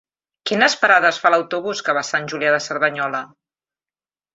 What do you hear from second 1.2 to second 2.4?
fa l'autobús que va a Sant